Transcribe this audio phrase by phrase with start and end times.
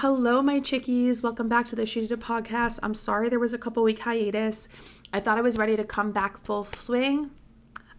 [0.00, 1.22] Hello, my chickies.
[1.22, 2.78] Welcome back to the She Did It podcast.
[2.82, 4.66] I'm sorry there was a couple week hiatus.
[5.12, 7.32] I thought I was ready to come back full swing.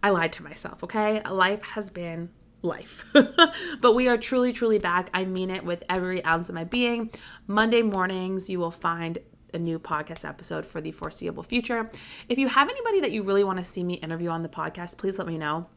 [0.02, 1.22] I lied to myself, okay?
[1.22, 2.30] Life has been
[2.60, 3.04] life.
[3.80, 5.10] but we are truly, truly back.
[5.14, 7.12] I mean it with every ounce of my being.
[7.46, 9.18] Monday mornings, you will find
[9.54, 11.88] a new podcast episode for the foreseeable future.
[12.28, 14.98] If you have anybody that you really want to see me interview on the podcast,
[14.98, 15.68] please let me know.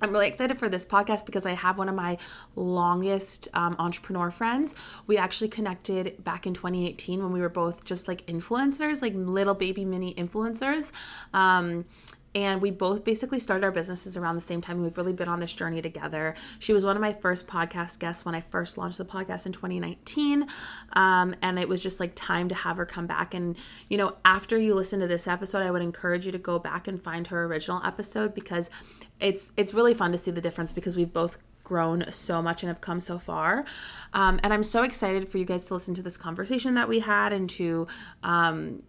[0.00, 2.18] I'm really excited for this podcast because I have one of my
[2.54, 4.74] longest um, entrepreneur friends.
[5.06, 9.54] We actually connected back in 2018 when we were both just like influencers, like little
[9.54, 10.92] baby mini influencers.
[11.32, 11.86] Um,
[12.36, 14.82] and we both basically started our businesses around the same time.
[14.82, 16.34] We've really been on this journey together.
[16.58, 19.52] She was one of my first podcast guests when I first launched the podcast in
[19.52, 20.46] 2019.
[20.92, 23.32] Um, and it was just like time to have her come back.
[23.32, 23.56] And,
[23.88, 26.86] you know, after you listen to this episode, I would encourage you to go back
[26.86, 28.68] and find her original episode because
[29.18, 32.68] it's it's really fun to see the difference because we've both grown so much and
[32.68, 33.64] have come so far.
[34.12, 37.00] Um, and I'm so excited for you guys to listen to this conversation that we
[37.00, 37.86] had and to
[38.22, 38.82] um,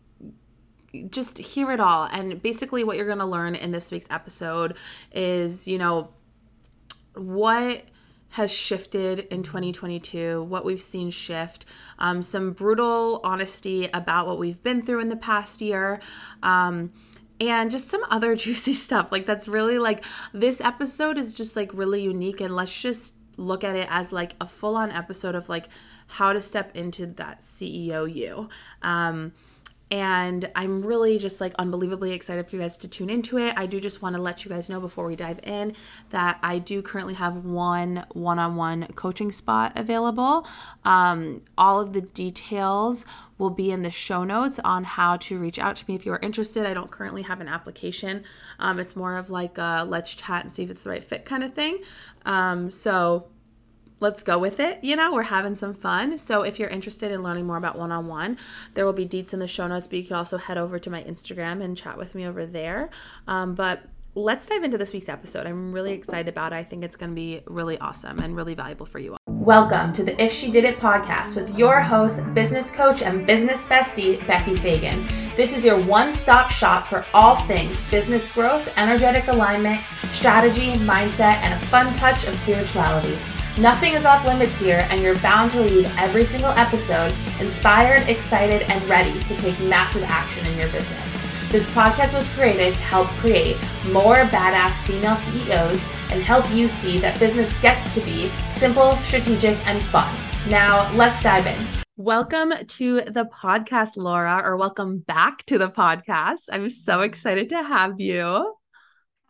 [1.03, 2.06] just hear it all.
[2.06, 4.76] And basically, what you're going to learn in this week's episode
[5.12, 6.09] is, you know,
[7.16, 7.84] what
[8.30, 11.66] has shifted in 2022, what we've seen shift,
[11.98, 16.00] um, some brutal honesty about what we've been through in the past year.
[16.44, 16.92] Um,
[17.39, 19.11] and just some other juicy stuff.
[19.11, 22.42] Like, that's really like this episode is just like really unique.
[22.42, 25.70] And let's just look at it as like a full on episode of like
[26.08, 28.50] how to step into that CEO you.
[28.82, 29.34] Um,
[29.89, 33.53] and I'm really just like unbelievably excited for you guys to tune into it.
[33.55, 35.73] I do just want to let you guys know before we dive in
[36.09, 40.45] that I do currently have one one on one coaching spot available.
[40.83, 43.05] Um, all of the details
[43.38, 46.11] will be in the show notes on how to reach out to me if you
[46.11, 46.65] are interested.
[46.65, 48.23] I don't currently have an application,
[48.59, 51.23] um, it's more of like a let's chat and see if it's the right fit
[51.23, 51.80] kind of thing.
[52.25, 53.27] Um, so
[54.00, 54.84] let's go with it.
[54.84, 56.17] You know, we're having some fun.
[56.17, 58.38] So if you're interested in learning more about one on one,
[58.73, 60.89] there will be deets in the show notes, but you can also head over to
[60.89, 62.89] my Instagram and chat with me over there.
[63.28, 65.48] Um, but let's dive into this week's episode.
[65.48, 66.58] I'm really excited about it.
[66.58, 69.17] I think it's going to be really awesome and really valuable for you all.
[69.27, 73.66] Welcome to the If She Did It podcast with your host, business coach, and business
[73.66, 75.08] bestie, Becky Fagan.
[75.36, 81.38] This is your one stop shop for all things business growth, energetic alignment, strategy, mindset,
[81.42, 83.17] and a fun touch of spirituality.
[83.60, 88.62] Nothing is off limits here, and you're bound to leave every single episode inspired, excited,
[88.70, 91.20] and ready to take massive action in your business.
[91.52, 93.58] This podcast was created to help create
[93.92, 99.58] more badass female CEOs and help you see that business gets to be simple, strategic,
[99.66, 100.16] and fun.
[100.48, 101.58] Now, let's dive in.
[101.95, 106.50] Welcome to the podcast, Laura, or welcome back to the podcast.
[106.52, 108.54] I'm so excited to have you.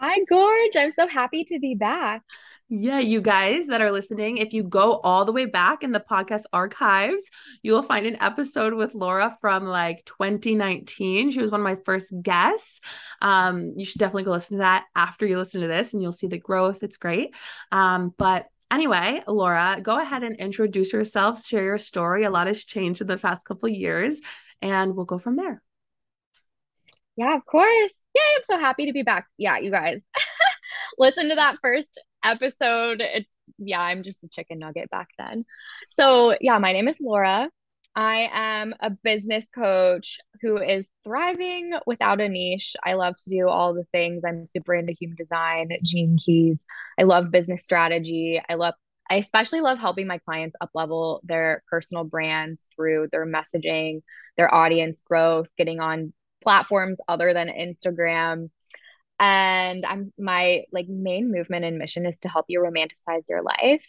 [0.01, 0.75] Hi, Gorge.
[0.75, 2.23] I'm so happy to be back.
[2.69, 6.01] Yeah, you guys that are listening, if you go all the way back in the
[6.01, 7.23] podcast archives,
[7.61, 11.31] you will find an episode with Laura from like 2019.
[11.31, 12.81] She was one of my first guests.
[13.21, 16.11] Um, you should definitely go listen to that after you listen to this and you'll
[16.11, 16.83] see the growth.
[16.83, 17.33] It's great.
[17.71, 22.25] Um, but anyway, Laura, go ahead and introduce yourself, share your story.
[22.25, 24.19] A lot has changed in the past couple years,
[24.61, 25.61] and we'll go from there.
[27.15, 27.91] Yeah, of course.
[28.13, 29.27] Yeah, I'm so happy to be back.
[29.37, 30.01] Yeah, you guys.
[30.97, 33.01] listen to that first episode.
[33.01, 35.45] It's yeah, I'm just a chicken nugget back then.
[35.99, 37.49] So, yeah, my name is Laura.
[37.95, 42.75] I am a business coach who is thriving without a niche.
[42.83, 44.23] I love to do all the things.
[44.23, 46.57] I'm super into human design, gene keys.
[46.99, 48.39] I love business strategy.
[48.47, 48.75] I love
[49.09, 54.01] I especially love helping my clients up level their personal brands through their messaging,
[54.35, 56.13] their audience growth, getting on
[56.43, 58.49] platforms other than Instagram,
[59.19, 63.83] and i'm my like main movement and mission is to help you romanticize your life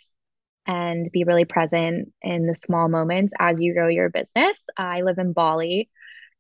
[0.66, 5.18] and be really present in the small moments as you grow your business i live
[5.18, 5.90] in bali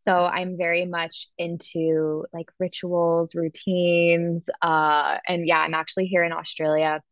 [0.00, 6.32] so i'm very much into like rituals routines uh and yeah i'm actually here in
[6.32, 7.02] australia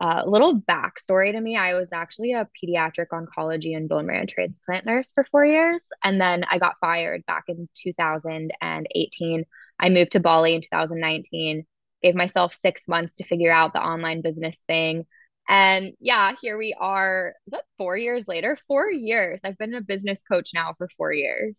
[0.00, 4.26] a uh, little backstory to me I was actually a pediatric oncology and bone marrow
[4.26, 5.88] transplant nurse for four years.
[6.04, 9.44] And then I got fired back in 2018
[9.78, 11.64] I moved to Bali in 2019,
[12.02, 15.06] gave myself six months to figure out the online business thing.
[15.48, 17.34] And yeah, here we are.
[17.46, 18.58] Is four years later?
[18.68, 19.40] Four years.
[19.44, 21.58] I've been a business coach now for four years.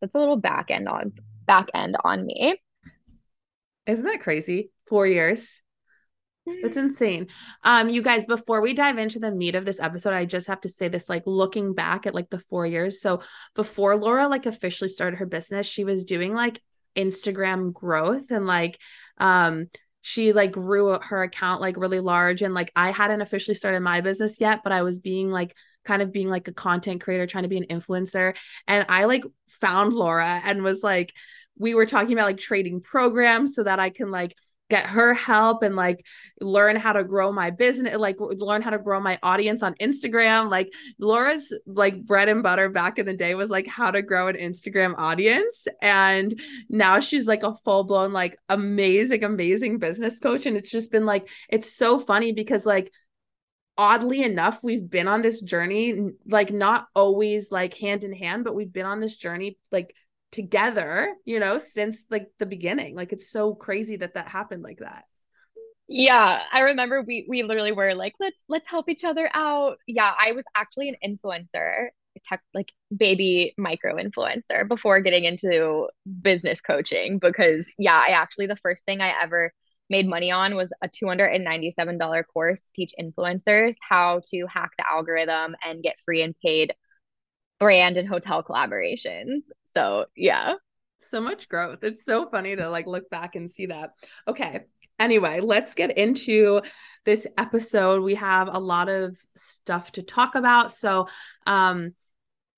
[0.00, 1.12] That's a little back end on
[1.46, 2.60] back end on me.
[3.86, 4.70] Isn't that crazy?
[4.86, 5.62] Four years.
[6.62, 7.28] That's insane.
[7.62, 10.60] Um, you guys, before we dive into the meat of this episode, I just have
[10.62, 13.00] to say this like looking back at like the four years.
[13.00, 13.20] So
[13.54, 16.62] before Laura like officially started her business, she was doing like
[16.98, 18.78] Instagram growth and like
[19.18, 19.66] um
[20.00, 24.00] she like grew her account like really large and like I hadn't officially started my
[24.00, 25.54] business yet but I was being like
[25.88, 28.36] kind of being like a content creator, trying to be an influencer.
[28.68, 31.12] And I like found Laura and was like,
[31.58, 34.36] we were talking about like trading programs so that I can like
[34.70, 36.04] get her help and like
[36.40, 40.50] learn how to grow my business like learn how to grow my audience on Instagram.
[40.50, 44.28] Like Laura's like bread and butter back in the day was like how to grow
[44.28, 45.66] an Instagram audience.
[45.80, 46.38] And
[46.68, 50.46] now she's like a full blown like amazing amazing business coach.
[50.46, 52.92] And it's just been like it's so funny because like
[53.78, 58.52] oddly enough we've been on this journey like not always like hand in hand but
[58.52, 59.94] we've been on this journey like
[60.32, 62.94] together, you know, since like the beginning.
[62.94, 65.04] Like it's so crazy that that happened like that.
[65.88, 69.78] Yeah, I remember we we literally were like, let's let's help each other out.
[69.86, 71.88] Yeah, I was actually an influencer,
[72.24, 75.88] tech like baby micro influencer before getting into
[76.20, 79.52] business coaching because yeah, I actually the first thing I ever
[79.90, 85.56] made money on was a $297 course to teach influencers how to hack the algorithm
[85.64, 86.74] and get free and paid
[87.58, 89.40] brand and hotel collaborations.
[89.78, 90.54] So yeah.
[90.98, 91.84] So much growth.
[91.84, 93.92] It's so funny to like look back and see that.
[94.26, 94.64] Okay.
[94.98, 96.62] Anyway, let's get into
[97.04, 98.02] this episode.
[98.02, 100.72] We have a lot of stuff to talk about.
[100.72, 101.06] So
[101.46, 101.94] um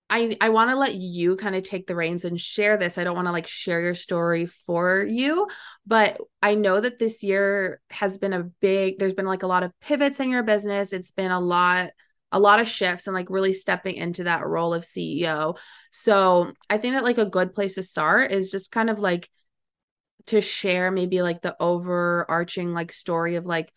[0.08, 2.96] I I want to let you kind of take the reins and share this.
[2.96, 5.46] I don't want to like share your story for you,
[5.86, 9.62] but I know that this year has been a big there's been like a lot
[9.62, 10.94] of pivots in your business.
[10.94, 11.90] It's been a lot
[12.32, 15.56] a lot of shifts and like really stepping into that role of CEO.
[15.90, 19.28] So I think that like a good place to start is just kind of like
[20.26, 23.72] to share maybe like the overarching like story of like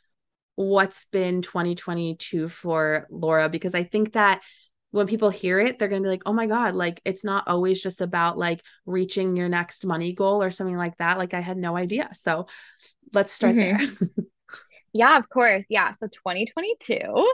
[0.55, 4.44] what's been 2022 for Laura because I think that
[4.91, 7.47] when people hear it they're going to be like oh my god like it's not
[7.47, 11.39] always just about like reaching your next money goal or something like that like I
[11.39, 12.09] had no idea.
[12.13, 12.45] So
[13.13, 13.85] let's start mm-hmm.
[13.88, 14.25] there.
[14.94, 15.65] yeah, of course.
[15.69, 17.33] Yeah, so 2022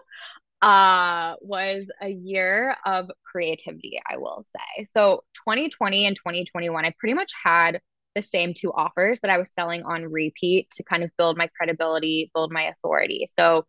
[0.61, 4.87] uh was a year of creativity i will say.
[4.93, 7.79] So 2020 and 2021 i pretty much had
[8.15, 11.47] the same two offers that i was selling on repeat to kind of build my
[11.55, 13.27] credibility build my authority.
[13.31, 13.65] So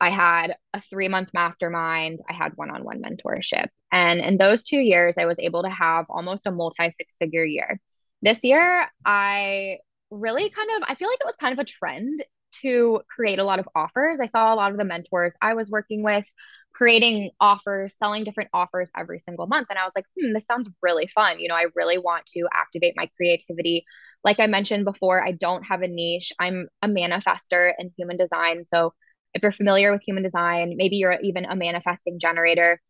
[0.00, 3.66] i had a three month mastermind i had one-on-one mentorship.
[3.90, 7.44] And in those two years i was able to have almost a multi six figure
[7.44, 7.80] year.
[8.22, 9.78] This year i
[10.10, 12.22] really kind of i feel like it was kind of a trend
[12.62, 14.18] to create a lot of offers.
[14.20, 16.24] I saw a lot of the mentors I was working with
[16.72, 19.68] creating offers, selling different offers every single month.
[19.70, 21.38] And I was like, hmm, this sounds really fun.
[21.38, 23.84] You know, I really want to activate my creativity.
[24.24, 26.32] Like I mentioned before, I don't have a niche.
[26.38, 28.64] I'm a manifester in human design.
[28.64, 28.94] So
[29.34, 32.80] if you're familiar with human design, maybe you're even a manifesting generator.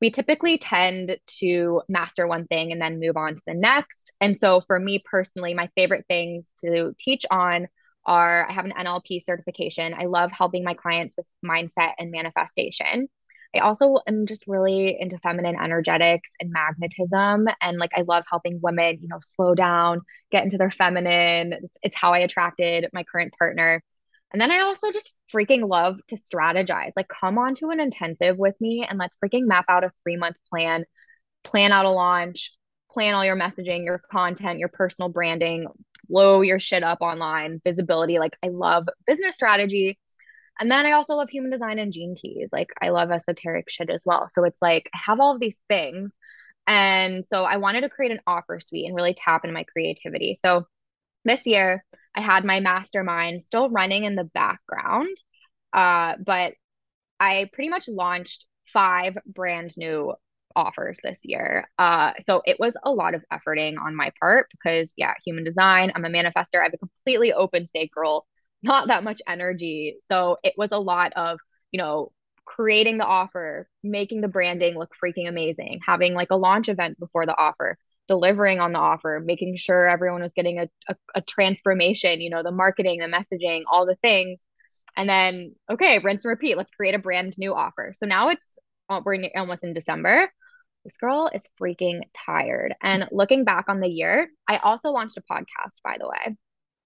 [0.00, 4.12] We typically tend to master one thing and then move on to the next.
[4.20, 7.68] And so for me personally, my favorite things to teach on
[8.06, 9.94] are I have an NLP certification.
[9.94, 13.08] I love helping my clients with mindset and manifestation.
[13.54, 17.48] I also am just really into feminine energetics and magnetism.
[17.60, 21.54] And like, I love helping women, you know, slow down, get into their feminine.
[21.82, 23.82] It's, how I attracted my current partner.
[24.32, 26.92] And then I also just freaking love to strategize.
[26.96, 30.16] Like, come on to an intensive with me and let's freaking map out a three
[30.16, 30.84] month plan,
[31.44, 32.52] plan out a launch,
[32.92, 35.66] plan all your messaging, your content, your personal branding,
[36.08, 38.18] blow your shit up online, visibility.
[38.18, 39.98] Like I love business strategy.
[40.58, 42.48] And then I also love human design and gene keys.
[42.52, 44.28] Like I love esoteric shit as well.
[44.32, 46.10] So it's like I have all of these things.
[46.66, 50.38] And so I wanted to create an offer suite and really tap into my creativity.
[50.40, 50.64] So
[51.24, 55.16] this year I had my mastermind still running in the background.
[55.72, 56.54] Uh, but
[57.20, 60.14] I pretty much launched five brand new
[60.56, 61.68] offers this year.
[61.78, 65.92] Uh, so it was a lot of efforting on my part because, yeah, human design,
[65.94, 68.26] I'm a manifester, I have a completely open sacral,
[68.62, 69.98] not that much energy.
[70.10, 71.38] So it was a lot of,
[71.70, 72.10] you know,
[72.46, 77.26] creating the offer, making the branding look freaking amazing, having like a launch event before
[77.26, 77.76] the offer,
[78.08, 82.42] delivering on the offer, making sure everyone was getting a, a, a transformation, you know,
[82.42, 84.38] the marketing, the messaging, all the things.
[84.96, 86.56] And then, okay, rinse and repeat.
[86.56, 87.92] Let's create a brand new offer.
[87.98, 88.58] So now it's
[88.88, 90.30] uh, we're almost in December
[90.86, 92.74] this girl is freaking tired.
[92.80, 96.36] And looking back on the year, I also launched a podcast, by the way.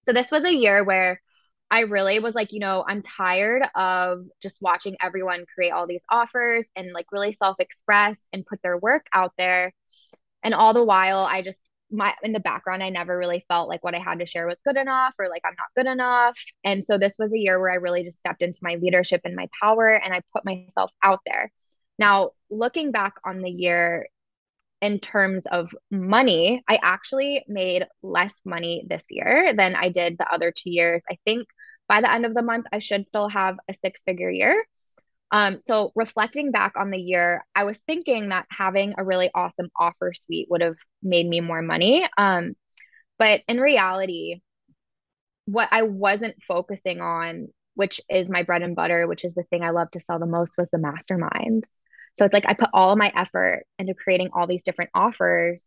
[0.05, 1.21] So this was a year where
[1.69, 6.01] I really was like, you know, I'm tired of just watching everyone create all these
[6.09, 9.71] offers and like really self express and put their work out there.
[10.43, 13.83] And all the while, I just, my, in the background, I never really felt like
[13.83, 16.37] what I had to share was good enough or like I'm not good enough.
[16.63, 19.35] And so this was a year where I really just stepped into my leadership and
[19.35, 21.51] my power and I put myself out there.
[21.99, 24.07] Now, looking back on the year
[24.81, 30.31] in terms of money, I actually made less money this year than I did the
[30.31, 31.03] other two years.
[31.09, 31.47] I think
[31.87, 34.63] by the end of the month, I should still have a six figure year.
[35.31, 39.69] Um, so reflecting back on the year, I was thinking that having a really awesome
[39.79, 42.05] offer suite would have made me more money.
[42.17, 42.53] Um,
[43.17, 44.41] but in reality,
[45.45, 49.63] what I wasn't focusing on, which is my bread and butter, which is the thing
[49.63, 51.65] I love to sell the most, was the mastermind.
[52.17, 55.63] So it's like I put all of my effort into creating all these different offers.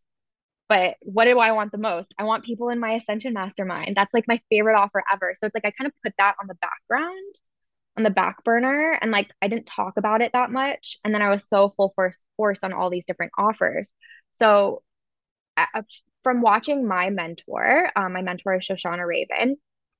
[0.69, 2.15] But what do I want the most?
[2.19, 3.97] I want people in my Ascension Mastermind.
[3.97, 5.35] That's like my favorite offer ever.
[5.37, 7.35] So it's like I kind of put that on the background
[7.97, 10.99] on the back burner and like I didn't talk about it that much.
[11.05, 13.89] And then I was so full force force on all these different offers.
[14.39, 14.83] So
[15.57, 15.83] uh,
[16.23, 19.57] from watching my mentor, um, my mentor is Shoshana Raven,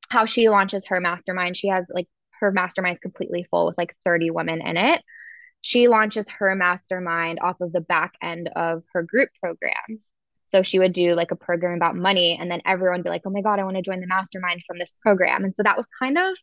[0.09, 1.57] how she launches her mastermind.
[1.57, 2.09] She has like
[2.41, 5.03] her mastermind completely full with like 30 women in it.
[5.67, 10.13] She launches her mastermind off of the back end of her group programs.
[10.49, 13.23] So she would do like a program about money, and then everyone would be like,
[13.25, 15.43] oh my God, I want to join the mastermind from this program.
[15.43, 16.37] And so that was kind of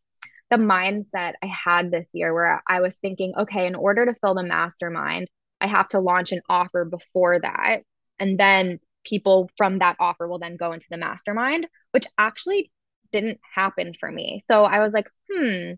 [0.50, 4.34] the mindset I had this year where I was thinking, okay, in order to fill
[4.34, 5.28] the mastermind,
[5.62, 7.82] I have to launch an offer before that.
[8.18, 12.72] And then people from that offer will then go into the mastermind, which actually
[13.12, 14.42] didn't happen for me.
[14.48, 15.74] So I was like, hmm,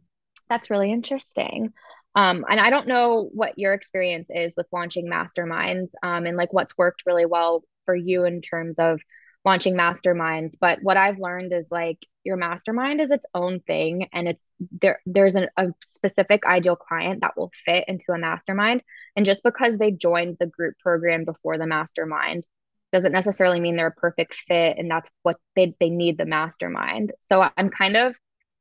[0.49, 1.73] that's really interesting.
[2.15, 6.53] Um, and I don't know what your experience is with launching masterminds um, and like
[6.53, 8.99] what's worked really well for you in terms of
[9.45, 14.27] launching masterminds but what i've learned is like your mastermind is its own thing and
[14.27, 14.43] it's
[14.81, 18.81] there there's an, a specific ideal client that will fit into a mastermind
[19.15, 22.45] and just because they joined the group program before the mastermind
[22.93, 27.11] doesn't necessarily mean they're a perfect fit and that's what they, they need the mastermind.
[27.29, 28.15] So i'm kind of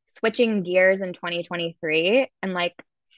[0.06, 2.74] switching gears in 2023 and like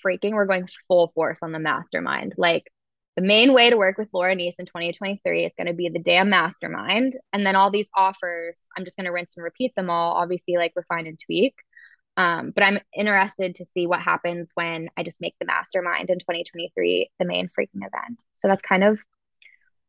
[0.06, 2.70] freaking we're going full force on the mastermind like
[3.16, 6.00] the main way to work with Laura Neese in 2023 is going to be the
[6.00, 7.16] damn mastermind.
[7.32, 10.56] And then all these offers, I'm just going to rinse and repeat them all, obviously,
[10.56, 11.54] like refine and tweak.
[12.16, 16.18] Um, but I'm interested to see what happens when I just make the mastermind in
[16.18, 18.20] 2023 the main freaking event.
[18.40, 18.98] So that's kind of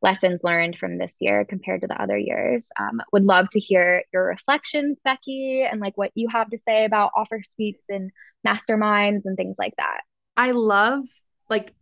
[0.01, 2.67] lessons learned from this year compared to the other years.
[2.79, 6.85] Um, would love to hear your reflections, Becky, and like what you have to say
[6.85, 8.11] about offer suites and
[8.45, 10.01] masterminds and things like that.
[10.37, 11.05] I love
[11.49, 11.73] like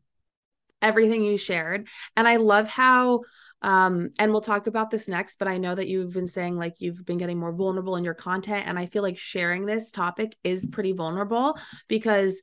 [0.81, 1.87] everything you shared.
[2.15, 3.21] And I love how
[3.63, 6.75] um and we'll talk about this next but i know that you've been saying like
[6.79, 10.35] you've been getting more vulnerable in your content and i feel like sharing this topic
[10.43, 12.41] is pretty vulnerable because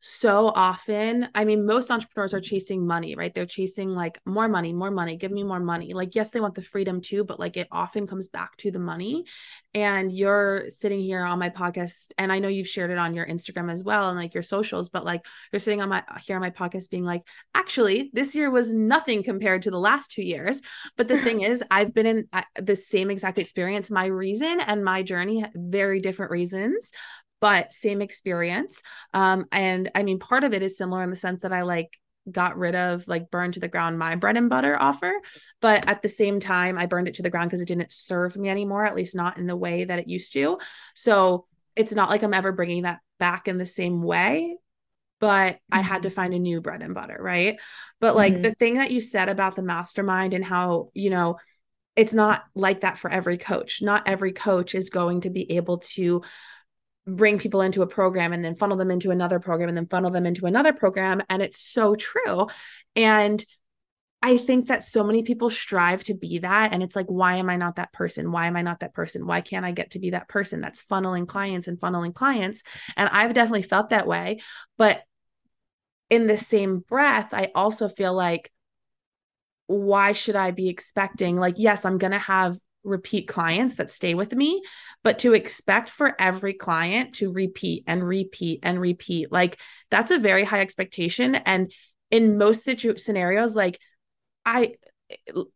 [0.00, 3.34] so often i mean most entrepreneurs are chasing money right?
[3.34, 5.92] They're chasing like more money more money give me more money.
[5.92, 8.78] Like yes they want the freedom too but like it often comes back to the
[8.78, 9.24] money.
[9.74, 13.26] And you're sitting here on my podcast and i know you've shared it on your
[13.26, 16.42] instagram as well and like your socials but like you're sitting on my here on
[16.42, 17.22] my podcast being like
[17.54, 20.60] actually this year was nothing compared to the last two years.
[20.96, 23.90] But the thing is i've been in uh, the same exact experience.
[23.90, 26.92] My reason and my journey very different reasons
[27.40, 28.82] but same experience.
[29.14, 31.98] Um, and I mean, part of it is similar in the sense that I like
[32.30, 35.12] got rid of like burned to the ground my bread and butter offer
[35.60, 38.36] but at the same time i burned it to the ground because it didn't serve
[38.36, 40.58] me anymore at least not in the way that it used to
[40.94, 44.56] so it's not like i'm ever bringing that back in the same way
[45.18, 45.78] but mm-hmm.
[45.78, 46.16] i had to mm-hmm.
[46.16, 47.58] find a new bread and butter right
[48.00, 48.42] but like mm-hmm.
[48.42, 51.36] the thing that you said about the mastermind and how you know
[51.96, 55.78] it's not like that for every coach not every coach is going to be able
[55.78, 56.22] to
[57.06, 60.10] bring people into a program and then funnel them into another program and then funnel
[60.10, 62.46] them into another program and it's so true
[62.94, 63.44] and
[64.22, 66.74] I think that so many people strive to be that.
[66.74, 68.32] And it's like, why am I not that person?
[68.32, 69.26] Why am I not that person?
[69.26, 72.62] Why can't I get to be that person that's funneling clients and funneling clients?
[72.96, 74.40] And I've definitely felt that way.
[74.76, 75.02] But
[76.10, 78.52] in the same breath, I also feel like,
[79.68, 84.14] why should I be expecting, like, yes, I'm going to have repeat clients that stay
[84.14, 84.62] with me,
[85.02, 89.58] but to expect for every client to repeat and repeat and repeat, like
[89.90, 91.34] that's a very high expectation.
[91.34, 91.72] And
[92.10, 93.78] in most situ- scenarios, like
[94.44, 94.74] I,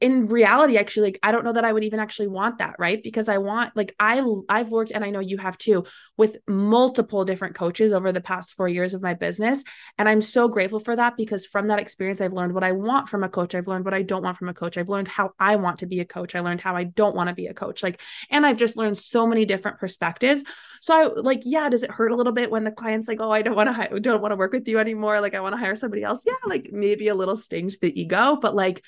[0.00, 3.02] in reality actually like i don't know that i would even actually want that right?
[3.02, 5.84] Because i want like i i've worked and i know you have too
[6.16, 9.62] with multiple different coaches over the past 4 years of my business.
[9.98, 13.08] And i'm so grateful for that because from that experience i've learned what i want
[13.08, 13.54] from a coach.
[13.54, 14.76] I've learned what i don't want from a coach.
[14.76, 16.34] I've learned how i want to be a coach.
[16.34, 17.82] I learned how i don't want to be a coach.
[17.82, 20.44] Like and i've just learned so many different perspectives.
[20.80, 23.30] So i like yeah does it hurt a little bit when the client's like oh
[23.30, 25.20] i don't want to don't want to work with you anymore.
[25.20, 26.22] Like i want to hire somebody else.
[26.26, 28.82] Yeah like maybe a little sting to the ego but like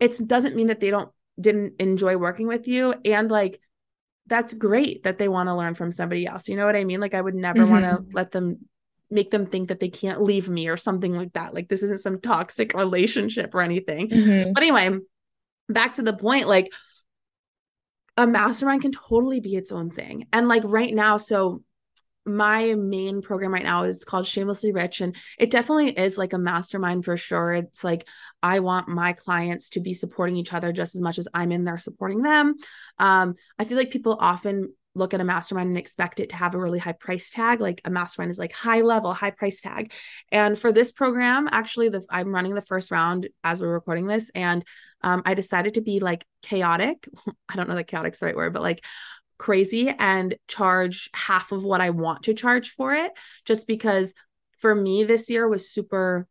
[0.00, 2.94] it doesn't mean that they don't didn't enjoy working with you.
[3.04, 3.60] And like
[4.26, 6.48] that's great that they want to learn from somebody else.
[6.48, 7.00] You know what i mean?
[7.00, 7.70] Like i would never mm-hmm.
[7.70, 8.66] want to let them
[9.10, 11.52] make them think that they can't leave me or something like that.
[11.52, 14.08] Like this isn't some toxic relationship or anything.
[14.08, 14.52] Mm-hmm.
[14.52, 14.98] but anyway
[15.68, 16.72] back to the point like
[18.16, 20.26] a mastermind can totally be its own thing.
[20.32, 21.62] And like right now so
[22.26, 25.00] my main program right now is called Shamelessly Rich.
[25.00, 27.54] And it definitely is like a mastermind for sure.
[27.54, 28.06] It's like
[28.42, 31.64] I want my clients to be supporting each other just as much as I'm in
[31.64, 32.56] there supporting them.
[32.98, 36.54] Um, I feel like people often look at a mastermind and expect it to have
[36.54, 37.60] a really high price tag.
[37.60, 39.92] Like a mastermind is like high level, high price tag.
[40.32, 44.30] And for this program, actually, the I'm running the first round as we're recording this,
[44.34, 44.64] and
[45.02, 47.08] um, I decided to be like chaotic.
[47.48, 48.84] I don't know that chaotic's the right word, but like
[49.40, 53.10] crazy and charge half of what I want to charge for it,
[53.46, 54.12] just because
[54.58, 56.28] for me this year was super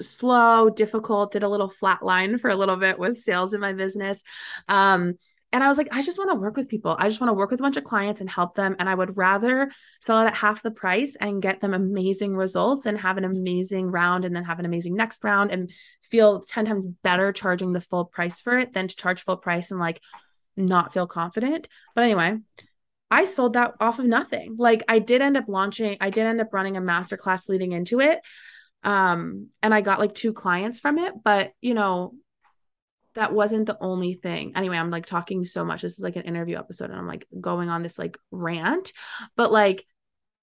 [0.00, 3.72] slow, difficult, did a little flat line for a little bit with sales in my
[3.72, 4.22] business.
[4.68, 5.14] Um,
[5.52, 6.94] and I was like, I just want to work with people.
[6.96, 8.76] I just want to work with a bunch of clients and help them.
[8.78, 9.68] And I would rather
[10.00, 13.90] sell it at half the price and get them amazing results and have an amazing
[13.90, 15.70] round and then have an amazing next round and
[16.08, 19.72] feel 10 times better charging the full price for it than to charge full price
[19.72, 20.00] and like
[20.56, 21.68] not feel confident.
[21.94, 22.38] But anyway,
[23.10, 24.56] I sold that off of nothing.
[24.58, 28.00] Like I did end up launching, I did end up running a masterclass leading into
[28.00, 28.20] it.
[28.82, 32.14] Um, and I got like two clients from it, but you know,
[33.14, 34.52] that wasn't the only thing.
[34.56, 35.82] Anyway, I'm like talking so much.
[35.82, 38.92] This is like an interview episode and I'm like going on this like rant.
[39.36, 39.84] But like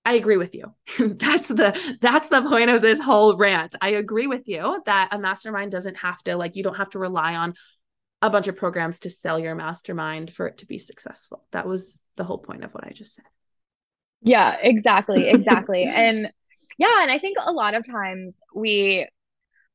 [0.05, 0.73] I agree with you.
[0.99, 3.75] that's the that's the point of this whole rant.
[3.81, 6.99] I agree with you that a mastermind doesn't have to like you don't have to
[6.99, 7.55] rely on
[8.21, 11.45] a bunch of programs to sell your mastermind for it to be successful.
[11.51, 13.25] That was the whole point of what I just said.
[14.21, 15.29] Yeah, exactly.
[15.29, 15.83] Exactly.
[15.83, 16.29] and
[16.77, 19.07] yeah, and I think a lot of times we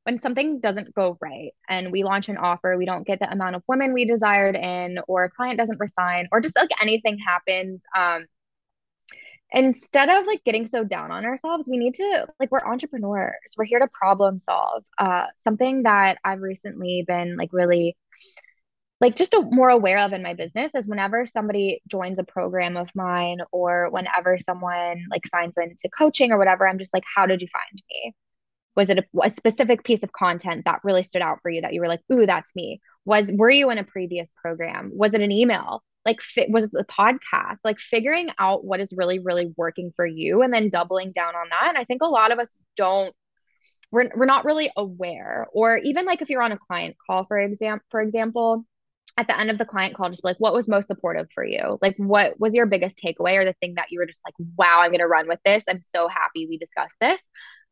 [0.03, 3.55] when something doesn't go right and we launch an offer, we don't get the amount
[3.55, 7.81] of women we desired in, or a client doesn't resign, or just like anything happens.
[7.97, 8.27] Um,
[9.51, 13.33] instead of like getting so down on ourselves, we need to like we're entrepreneurs.
[13.57, 14.83] We're here to problem solve.
[14.99, 17.97] Uh, something that I've recently been like really
[19.01, 22.77] like just a, more aware of in my business is whenever somebody joins a program
[22.77, 27.25] of mine or whenever someone like signs into coaching or whatever, I'm just like, how
[27.25, 28.13] did you find me?
[28.75, 31.73] was it a, a, specific piece of content that really stood out for you that
[31.73, 32.81] you were like ooh that's me.
[33.05, 34.91] Was were you in a previous program?
[34.93, 35.83] Was it an email?
[36.05, 37.57] Like fi- was it the podcast?
[37.63, 41.49] Like figuring out what is really really working for you and then doubling down on
[41.49, 41.69] that.
[41.69, 43.13] And i think a lot of us don't
[43.95, 47.39] we're, we're not really aware or even like if you're on a client call for
[47.39, 48.65] example for example
[49.17, 51.79] at the end of the client call just like what was most supportive for you?
[51.81, 54.81] Like what was your biggest takeaway or the thing that you were just like wow
[54.81, 55.63] i'm going to run with this.
[55.69, 57.21] I'm so happy we discussed this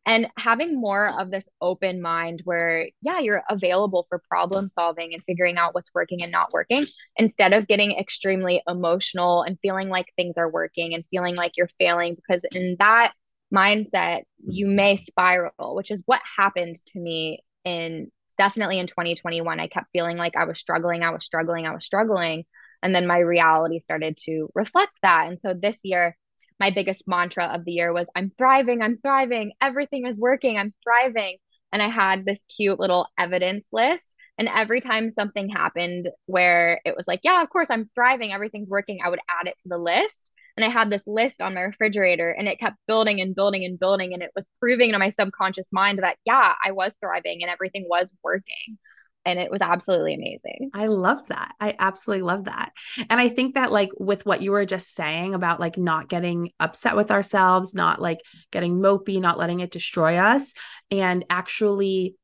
[0.06, 5.24] and having more of this open mind where yeah you're available for problem solving and
[5.24, 6.86] figuring out what's working and not working
[7.18, 11.70] instead of getting extremely emotional and feeling like things are working and feeling like you're
[11.78, 13.12] failing because in that
[13.54, 14.52] mindset mm-hmm.
[14.52, 19.88] you may spiral which is what happened to me in definitely in 2021 i kept
[19.94, 22.44] feeling like i was struggling i was struggling i was struggling
[22.82, 26.16] and then my reality started to reflect that and so this year
[26.60, 30.74] my biggest mantra of the year was I'm thriving, I'm thriving, everything is working, I'm
[30.84, 31.38] thriving.
[31.72, 34.06] And I had this cute little evidence list.
[34.38, 38.70] And every time something happened where it was like, yeah, of course, I'm thriving, everything's
[38.70, 40.32] working, I would add it to the list.
[40.56, 43.80] And I had this list on my refrigerator and it kept building and building and
[43.80, 44.14] building.
[44.14, 47.88] And it was proving to my subconscious mind that, yeah, I was thriving and everything
[47.90, 48.78] was working
[49.26, 50.72] and it was absolutely amazing.
[50.74, 51.56] I love that.
[51.60, 52.74] I absolutely love that.
[53.10, 56.52] And I think that like with what you were just saying about like not getting
[56.60, 58.20] upset with ourselves, not like
[58.52, 60.54] getting mopey, not letting it destroy us
[60.92, 62.16] and actually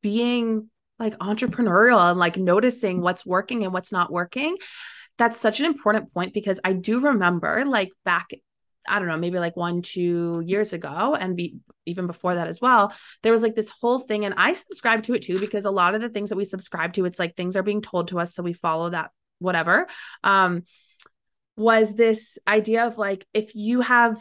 [0.00, 4.56] being like entrepreneurial and like noticing what's working and what's not working.
[5.18, 8.30] That's such an important point because I do remember like back
[8.88, 12.60] I don't know, maybe like one, two years ago, and be even before that as
[12.60, 14.24] well, there was like this whole thing.
[14.24, 16.94] And I subscribe to it too, because a lot of the things that we subscribe
[16.94, 18.34] to, it's like things are being told to us.
[18.34, 19.86] So we follow that, whatever.
[20.24, 20.64] Um,
[21.56, 24.18] was this idea of like, if you have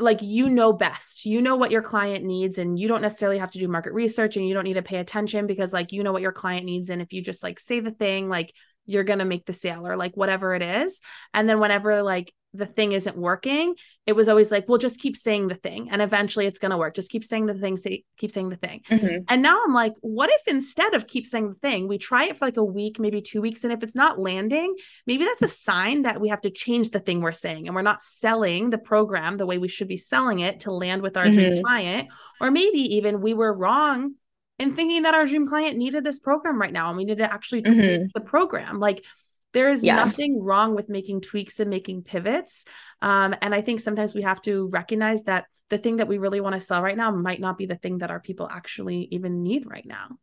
[0.00, 3.50] like you know best you know what your client needs and you don't necessarily have
[3.50, 6.12] to do market research and you don't need to pay attention because like you know
[6.12, 8.54] what your client needs and if you just like say the thing like
[8.88, 11.00] you're going to make the sale or like whatever it is
[11.32, 13.74] and then whenever like the thing isn't working,
[14.06, 16.78] it was always like, well, just keep saying the thing and eventually it's going to
[16.78, 16.94] work.
[16.94, 18.80] Just keep saying the thing, say, keep saying the thing.
[18.90, 19.24] Mm-hmm.
[19.28, 22.36] And now I'm like, what if instead of keep saying the thing, we try it
[22.36, 23.64] for like a week, maybe two weeks.
[23.64, 24.74] And if it's not landing,
[25.06, 27.82] maybe that's a sign that we have to change the thing we're saying and we're
[27.82, 31.26] not selling the program the way we should be selling it to land with our
[31.26, 31.34] mm-hmm.
[31.34, 32.08] dream client.
[32.40, 34.14] Or maybe even we were wrong
[34.58, 37.32] in thinking that our dream client needed this program right now and we need to
[37.32, 38.06] actually tweak mm-hmm.
[38.14, 38.80] the program.
[38.80, 39.04] Like,
[39.54, 39.96] there is yeah.
[39.96, 42.66] nothing wrong with making tweaks and making pivots.
[43.00, 46.40] Um, and I think sometimes we have to recognize that the thing that we really
[46.40, 49.42] want to sell right now might not be the thing that our people actually even
[49.42, 50.18] need right now.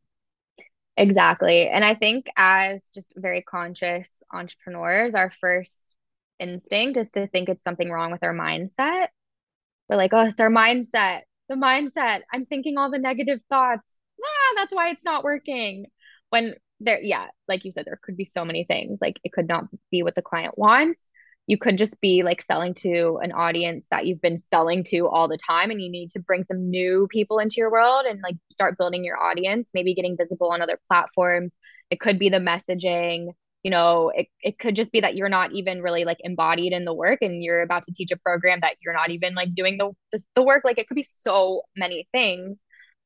[0.97, 1.67] Exactly.
[1.67, 5.97] And I think as just very conscious entrepreneurs, our first
[6.39, 9.07] instinct is to think it's something wrong with our mindset.
[9.89, 11.21] We're like, oh, it's our mindset.
[11.49, 12.21] The mindset.
[12.31, 13.83] I'm thinking all the negative thoughts.
[14.25, 15.87] Ah, that's why it's not working.
[16.29, 18.99] When there, yeah, like you said, there could be so many things.
[19.01, 20.99] Like it could not be what the client wants
[21.47, 25.27] you could just be like selling to an audience that you've been selling to all
[25.27, 28.35] the time and you need to bring some new people into your world and like
[28.51, 31.53] start building your audience maybe getting visible on other platforms
[31.89, 33.27] it could be the messaging
[33.63, 36.85] you know it, it could just be that you're not even really like embodied in
[36.85, 39.77] the work and you're about to teach a program that you're not even like doing
[39.77, 42.57] the the, the work like it could be so many things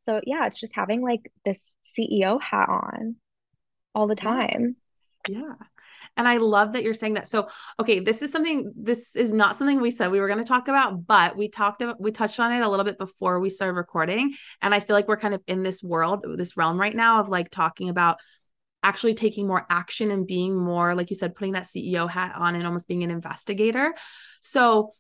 [0.06, 1.60] so yeah it's just having like this
[1.98, 3.16] ceo hat on
[3.94, 4.76] all the time
[5.28, 5.54] yeah
[6.20, 7.30] and I love that you're saying that.
[7.30, 7.48] So,
[7.80, 10.68] okay, this is something, this is not something we said we were going to talk
[10.68, 13.76] about, but we talked about, we touched on it a little bit before we started
[13.76, 14.34] recording.
[14.62, 17.30] And I feel like we're kind of in this world, this realm right now of
[17.30, 18.18] like talking about
[18.84, 22.54] actually taking more action and being more, like you said, putting that CEO hat on
[22.54, 23.94] and almost being an investigator.
[24.42, 24.92] So,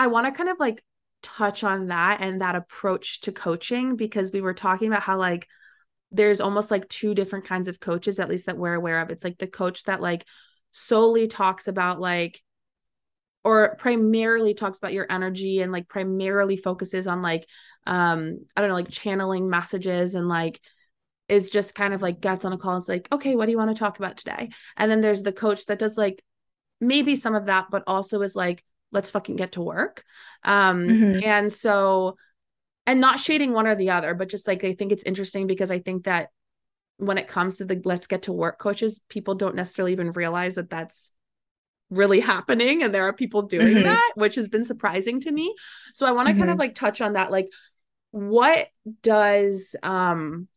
[0.00, 0.80] I want to kind of like
[1.22, 5.46] touch on that and that approach to coaching because we were talking about how like
[6.10, 9.10] there's almost like two different kinds of coaches at least that we're aware of.
[9.10, 10.24] It's like the coach that like
[10.72, 12.42] solely talks about like
[13.44, 17.46] or primarily talks about your energy and like primarily focuses on like
[17.86, 20.60] um i don't know like channeling messages and like
[21.28, 23.52] is just kind of like gets on a call and is like okay what do
[23.52, 24.48] you want to talk about today?
[24.76, 26.22] And then there's the coach that does like
[26.80, 30.04] maybe some of that but also is like let's fucking get to work
[30.44, 31.24] um mm-hmm.
[31.24, 32.16] and so
[32.86, 35.70] and not shading one or the other but just like i think it's interesting because
[35.70, 36.30] i think that
[36.98, 40.56] when it comes to the let's get to work coaches, people don't necessarily even realize
[40.56, 41.12] that that's
[41.90, 43.84] really happening and there are people doing mm-hmm.
[43.84, 45.54] that, which has been surprising to me.
[45.94, 46.40] So I want to mm-hmm.
[46.40, 46.60] kind of mm-hmm.
[46.60, 47.46] like touch on that like
[48.10, 48.68] what
[49.02, 50.48] does um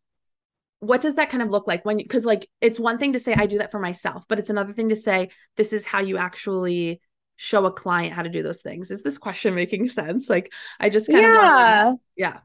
[0.79, 3.33] what does that kind of look like when because like it's one thing to say
[3.33, 6.17] I do that for myself, but it's another thing to say this is how you
[6.17, 7.01] actually
[7.41, 8.91] show a client how to do those things.
[8.91, 10.29] Is this question making sense?
[10.29, 11.89] Like I just kind yeah.
[11.89, 12.39] of yeah.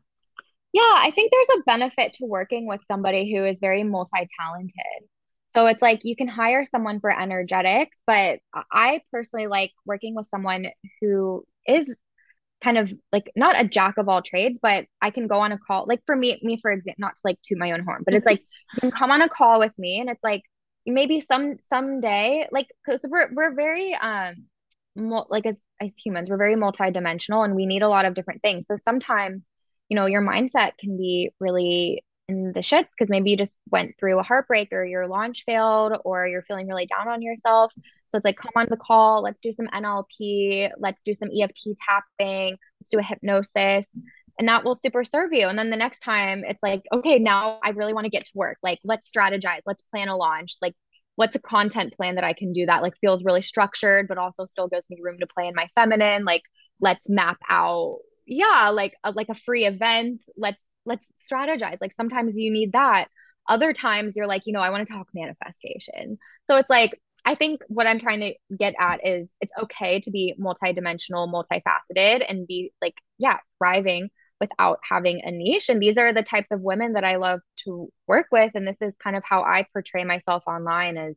[0.72, 5.08] Yeah, I think there's a benefit to working with somebody who is very multi-talented.
[5.54, 10.28] So it's like you can hire someone for energetics, but I personally like working with
[10.28, 10.66] someone
[11.00, 11.96] who is
[12.62, 15.58] kind of like not a jack of all trades, but I can go on a
[15.58, 15.86] call.
[15.86, 18.26] Like for me, me for example, not to like toot my own horn, but it's
[18.26, 18.40] like
[18.74, 20.42] you can come on a call with me, and it's like
[20.84, 24.46] maybe some someday, like because we're we're very um
[24.96, 28.66] like as as humans, we're very multidimensional, and we need a lot of different things.
[28.68, 29.48] So sometimes
[29.88, 33.94] you know, your mindset can be really in the shits because maybe you just went
[33.98, 37.72] through a heartbreak or your launch failed or you're feeling really down on yourself.
[38.08, 41.76] So it's like, come on the call, let's do some NLP, let's do some EFT
[41.88, 43.84] tapping, let's do a hypnosis.
[44.38, 45.46] And that will super serve you.
[45.46, 48.32] And then the next time it's like, okay, now I really want to get to
[48.34, 48.58] work.
[48.62, 50.56] Like, let's strategize, let's plan a launch.
[50.60, 50.74] Like,
[51.16, 54.46] what's a content plan that I can do that like feels really structured, but also
[54.46, 56.24] still gives me room to play in my feminine?
[56.24, 56.42] Like,
[56.80, 61.78] let's map out yeah like a, like a free event let's let's strategize.
[61.80, 63.08] Like sometimes you need that.
[63.48, 66.18] Other times you're like you know i want to talk manifestation.
[66.46, 70.10] So it's like i think what i'm trying to get at is it's okay to
[70.10, 76.12] be multidimensional multifaceted and be like yeah thriving without having a niche and these are
[76.12, 79.22] the types of women that i love to work with and this is kind of
[79.24, 81.16] how i portray myself online as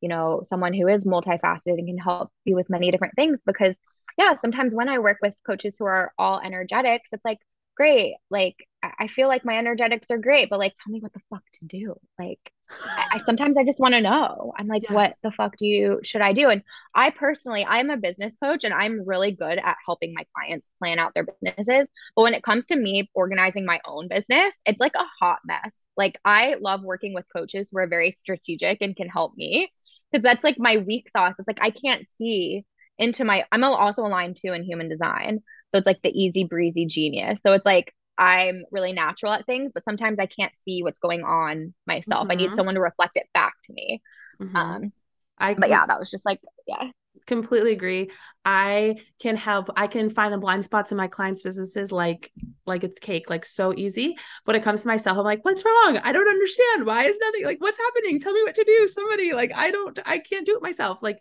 [0.00, 3.74] you know someone who is multifaceted and can help you with many different things because
[4.18, 7.38] yeah, sometimes when I work with coaches who are all energetics, it's like,
[7.76, 8.16] great.
[8.30, 11.44] Like, I feel like my energetics are great, but like, tell me what the fuck
[11.60, 11.94] to do.
[12.18, 14.52] Like, I, I sometimes I just want to know.
[14.56, 14.92] I'm like, yeah.
[14.92, 16.48] what the fuck do you should I do?
[16.48, 16.62] And
[16.94, 20.98] I personally, I'm a business coach and I'm really good at helping my clients plan
[20.98, 21.88] out their businesses.
[22.16, 25.72] But when it comes to me organizing my own business, it's like a hot mess.
[25.96, 29.72] Like I love working with coaches who are very strategic and can help me
[30.10, 31.34] because that's like my weak sauce.
[31.38, 32.64] It's like I can't see
[32.98, 35.40] into my I'm also aligned too in human design.
[35.72, 37.40] So it's like the easy breezy genius.
[37.42, 41.22] So it's like I'm really natural at things, but sometimes I can't see what's going
[41.22, 42.22] on myself.
[42.22, 42.30] Mm-hmm.
[42.30, 42.56] I need mm-hmm.
[42.56, 44.02] someone to reflect it back to me.
[44.40, 44.56] Mm-hmm.
[44.56, 44.92] Um
[45.38, 46.90] I but yeah, that was just like yeah.
[47.26, 48.10] Completely agree.
[48.44, 49.68] I can help.
[49.76, 52.32] I can find the blind spots in my clients' businesses like
[52.66, 54.16] like it's cake, like so easy.
[54.44, 55.98] When it comes to myself, I'm like, what's wrong?
[55.98, 56.86] I don't understand.
[56.86, 58.18] Why is nothing like what's happening?
[58.18, 58.88] Tell me what to do.
[58.88, 60.98] Somebody like I don't I can't do it myself.
[61.02, 61.18] Like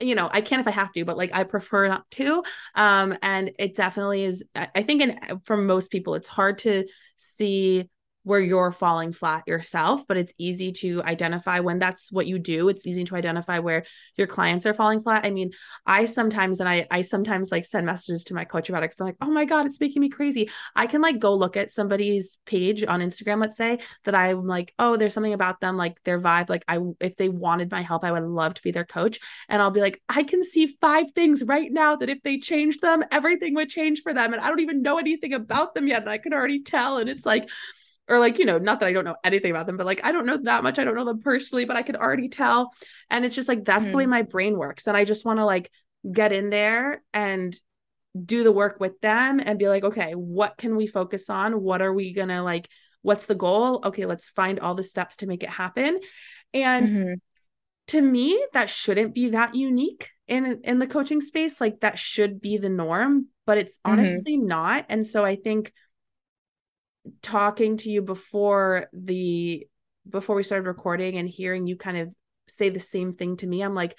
[0.00, 2.42] you know, I can if I have to, but like I prefer not to.
[2.74, 4.44] Um, and it definitely is.
[4.54, 7.88] I think, in for most people, it's hard to see
[8.24, 12.68] where you're falling flat yourself, but it's easy to identify when that's what you do.
[12.68, 13.84] It's easy to identify where
[14.16, 15.24] your clients are falling flat.
[15.24, 15.52] I mean,
[15.86, 19.00] I sometimes and I I sometimes like send messages to my coach about it because
[19.00, 20.50] I'm like, oh my God, it's making me crazy.
[20.74, 24.72] I can like go look at somebody's page on Instagram, let's say, that I'm like,
[24.78, 26.48] oh, there's something about them, like their vibe.
[26.48, 29.20] Like I if they wanted my help, I would love to be their coach.
[29.50, 32.80] And I'll be like, I can see five things right now that if they changed
[32.80, 34.32] them, everything would change for them.
[34.32, 36.00] And I don't even know anything about them yet.
[36.00, 36.96] And I can already tell.
[36.96, 37.50] And it's like,
[38.08, 40.12] or like you know not that i don't know anything about them but like i
[40.12, 42.70] don't know that much i don't know them personally but i could already tell
[43.10, 43.90] and it's just like that's mm-hmm.
[43.90, 44.10] the way mm-hmm.
[44.10, 45.70] my brain works and i just want to like
[46.10, 47.58] get in there and
[48.22, 51.82] do the work with them and be like okay what can we focus on what
[51.82, 52.68] are we gonna like
[53.02, 55.98] what's the goal okay let's find all the steps to make it happen
[56.52, 57.12] and mm-hmm.
[57.88, 62.40] to me that shouldn't be that unique in in the coaching space like that should
[62.40, 63.92] be the norm but it's mm-hmm.
[63.92, 64.46] honestly mm-hmm.
[64.46, 65.72] not and so i think
[67.22, 69.66] talking to you before the
[70.08, 72.08] before we started recording and hearing you kind of
[72.48, 73.96] say the same thing to me i'm like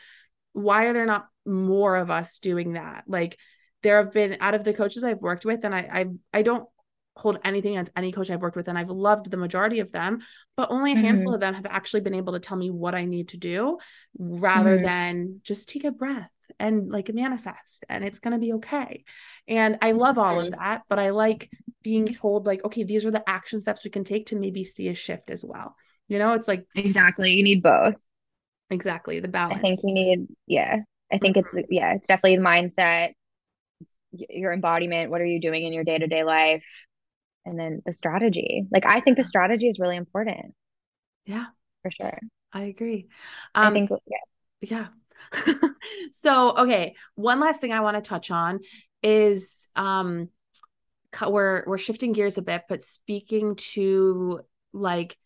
[0.54, 3.38] why are there not more of us doing that like
[3.84, 6.06] there have been out of the coaches i've worked with and i i,
[6.40, 6.68] I don't
[7.16, 10.20] hold anything against any coach i've worked with and i've loved the majority of them
[10.58, 11.34] but only a handful mm-hmm.
[11.36, 13.78] of them have actually been able to tell me what i need to do
[14.18, 14.86] rather mm-hmm.
[14.86, 19.04] than just take a breath and like manifest and it's going to be okay.
[19.48, 21.52] And i love all of that but i like
[21.84, 24.88] being told like okay these are the action steps we can take to maybe see
[24.88, 25.76] a shift as well.
[26.08, 27.96] You know it's like exactly you need both.
[28.72, 30.78] Exactly the balance i think you need yeah
[31.12, 31.58] i think mm-hmm.
[31.60, 33.12] it's yeah it's definitely the mindset
[34.12, 36.64] your embodiment what are you doing in your day-to-day life
[37.46, 38.66] and then the strategy.
[38.72, 40.54] Like i think the strategy is really important.
[41.26, 41.46] Yeah.
[41.84, 42.20] For sure.
[42.52, 43.08] I agree.
[43.54, 44.18] Um, i think yeah.
[44.62, 44.88] yeah
[46.12, 48.60] so okay one last thing i want to touch on
[49.04, 50.30] is um
[51.28, 54.42] we're we're shifting gears a bit but speaking to
[54.74, 55.18] like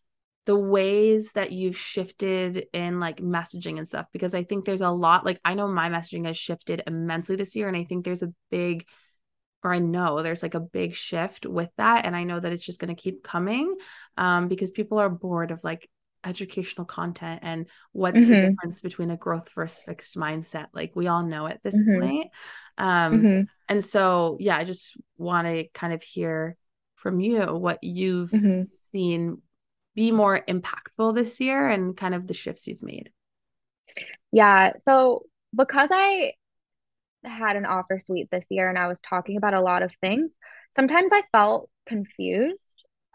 [0.45, 4.89] the ways that you've shifted in like messaging and stuff because i think there's a
[4.89, 8.23] lot like i know my messaging has shifted immensely this year and i think there's
[8.23, 8.85] a big
[9.63, 12.65] or i know there's like a big shift with that and i know that it's
[12.65, 13.75] just going to keep coming
[14.17, 15.89] um, because people are bored of like
[16.23, 18.29] educational content and what's mm-hmm.
[18.29, 22.01] the difference between a growth versus fixed mindset like we all know at this mm-hmm.
[22.01, 22.27] point
[22.77, 23.41] um mm-hmm.
[23.69, 26.57] and so yeah i just want to kind of hear
[26.95, 28.63] from you what you've mm-hmm.
[28.91, 29.41] seen
[29.95, 33.09] be more impactful this year and kind of the shifts you've made
[34.31, 35.23] yeah so
[35.55, 36.33] because i
[37.23, 40.29] had an offer suite this year and i was talking about a lot of things
[40.75, 42.59] sometimes i felt confused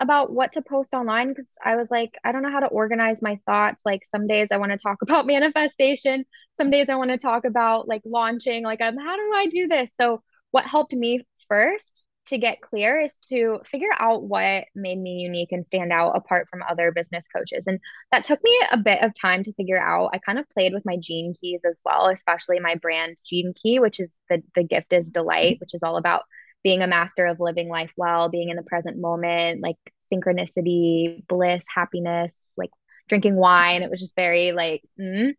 [0.00, 3.22] about what to post online because I was like, I don't know how to organize
[3.22, 3.80] my thoughts.
[3.85, 6.24] Like some days I want to talk about manifestation,
[6.61, 8.64] some days I want to talk about like launching.
[8.64, 9.88] Like, um, how do I do this?
[10.00, 15.18] So, what helped me first to get clear is to figure out what made me
[15.18, 17.64] unique and stand out apart from other business coaches.
[17.66, 17.80] And
[18.12, 20.11] that took me a bit of time to figure out.
[20.14, 23.78] I kind of played with my gene keys as well, especially my brand gene key,
[23.78, 26.22] which is the the gift is delight, which is all about
[26.64, 29.77] being a master of living life well, being in the present moment, like
[30.12, 32.70] synchronicity, bliss, happiness, like
[33.09, 33.83] drinking wine.
[33.83, 35.33] It was just very like, mm.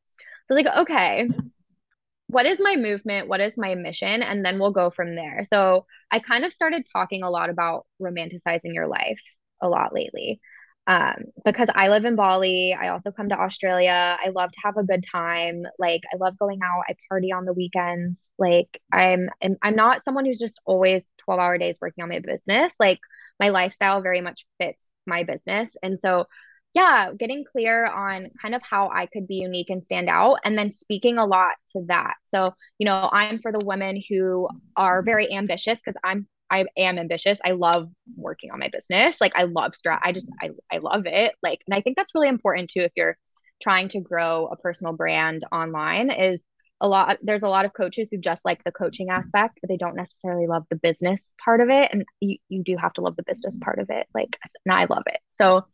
[0.48, 1.28] so like, okay,
[2.28, 3.28] what is my movement?
[3.28, 4.22] What is my mission?
[4.22, 5.44] And then we'll go from there.
[5.48, 9.20] So I kind of started talking a lot about romanticizing your life
[9.62, 10.40] a lot lately.
[10.88, 12.78] Um, because I live in Bali.
[12.80, 14.17] I also come to Australia.
[14.24, 15.63] I love to have a good time.
[15.80, 16.84] Like I love going out.
[16.88, 18.17] I party on the weekends.
[18.38, 19.30] Like I'm
[19.63, 22.71] I'm, not someone who's just always 12 hour days working on my business.
[22.80, 23.00] Like
[23.39, 25.69] my lifestyle very much fits my business.
[25.82, 26.26] And so
[26.76, 30.58] yeah, getting clear on kind of how I could be unique and stand out, and
[30.58, 32.15] then speaking a lot to that.
[32.34, 36.97] So, you know, I'm for the women who are very ambitious because I'm I am
[36.99, 37.38] ambitious.
[37.43, 39.17] I love working on my business.
[39.19, 39.99] Like I love strat.
[40.03, 41.34] I just I I love it.
[41.41, 43.17] Like, and I think that's really important too if you're
[43.62, 46.12] trying to grow a personal brand online.
[46.12, 46.43] Is
[46.81, 49.77] a lot there's a lot of coaches who just like the coaching aspect but they
[49.77, 53.15] don't necessarily love the business part of it and you, you do have to love
[53.15, 55.65] the business part of it like and i love it so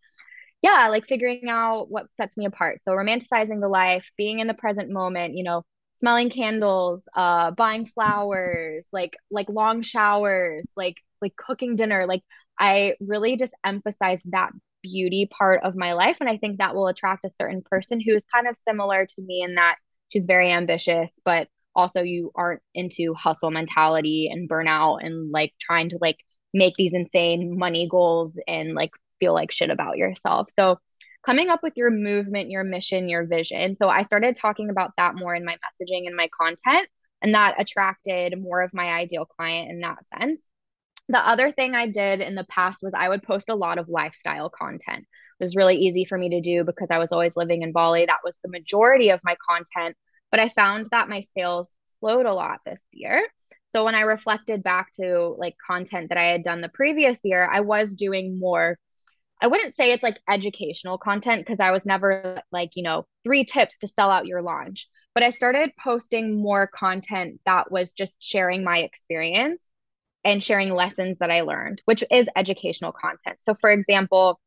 [0.62, 4.54] yeah like figuring out what sets me apart so romanticizing the life being in the
[4.54, 5.64] present moment you know
[6.02, 12.24] smelling candles uh buying flowers like like long showers like like cooking dinner like
[12.60, 14.52] i really just emphasize that
[14.84, 18.16] beauty part of my life and i think that will attract a certain person who
[18.16, 19.78] is kind of similar to me in that
[20.12, 25.90] she's very ambitious, but also you aren't into hustle mentality and burnout and like trying
[25.90, 26.18] to like
[26.54, 30.50] make these insane money goals and like feel like shit about yourself.
[30.52, 30.80] So
[31.26, 33.76] coming up with your movement, your mission, your vision.
[33.76, 36.88] So I started talking about that more in my messaging and my content
[37.22, 40.52] and that attracted more of my ideal client in that sense.
[41.10, 43.90] the other thing I did in the past was I would post a lot of
[43.90, 45.02] lifestyle content.
[45.40, 48.06] It was really easy for me to do because I was always living in Bali.
[48.06, 49.98] That was the majority of my content.
[50.32, 53.28] But I found that my sales slowed a lot this year.
[53.74, 57.50] So when I reflected back to like content that I had done the previous year,
[57.52, 58.78] I was doing more
[59.42, 63.44] I wouldn't say it's like educational content because I was never like, you know, three
[63.44, 64.88] tips to sell out your launch.
[65.16, 69.62] But I started posting more content that was just sharing my experience
[70.24, 73.38] and sharing lessons that I learned, which is educational content.
[73.42, 74.40] So, for example,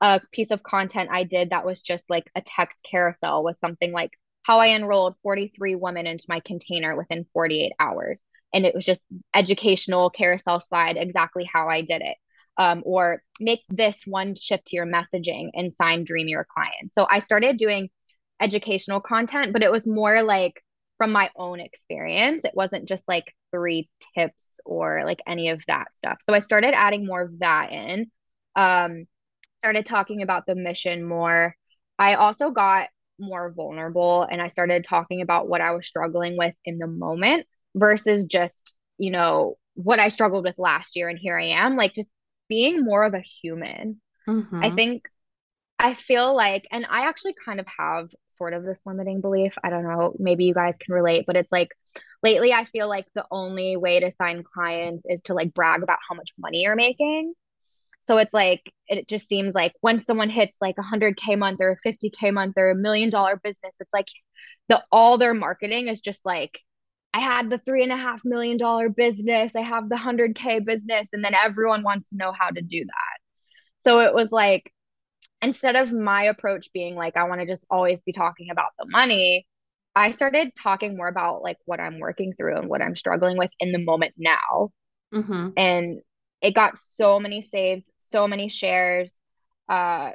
[0.00, 3.90] a piece of content I did that was just like a text carousel was something
[3.90, 8.20] like how I enrolled 43 women into my container within 48 hours.
[8.54, 9.02] And it was just
[9.34, 12.16] educational carousel slide, exactly how I did it
[12.58, 16.92] um, or make this one shift to your messaging and sign dream your client.
[16.92, 17.88] So i started doing
[18.40, 20.62] educational content but it was more like
[20.98, 22.44] from my own experience.
[22.44, 26.18] It wasn't just like three tips or like any of that stuff.
[26.22, 28.10] So i started adding more of that in
[28.56, 29.04] um
[29.58, 31.54] started talking about the mission more.
[31.98, 32.88] I also got
[33.18, 37.46] more vulnerable and i started talking about what i was struggling with in the moment
[37.74, 41.08] versus just you know what i struggled with last year.
[41.08, 42.10] And here i am like just
[42.48, 44.00] being more of a human.
[44.28, 44.62] Mm-hmm.
[44.62, 45.02] I think
[45.78, 49.54] I feel like, and I actually kind of have sort of this limiting belief.
[49.62, 51.68] I don't know, maybe you guys can relate, but it's like
[52.22, 55.98] lately I feel like the only way to sign clients is to like brag about
[56.08, 57.34] how much money you're making.
[58.06, 61.72] So it's like, it just seems like when someone hits like a 100K month or
[61.72, 64.06] a 50K month or a million dollar business, it's like
[64.68, 66.60] the all their marketing is just like
[67.16, 71.08] I had the three and a half million dollar business, I have the 100K business,
[71.14, 73.88] and then everyone wants to know how to do that.
[73.88, 74.70] So it was like,
[75.40, 78.84] instead of my approach being like, I want to just always be talking about the
[78.90, 79.46] money,
[79.94, 83.50] I started talking more about like what I'm working through and what I'm struggling with
[83.60, 84.72] in the moment now.
[85.14, 85.48] Mm-hmm.
[85.56, 86.00] And
[86.42, 89.16] it got so many saves, so many shares.
[89.70, 90.10] Uh,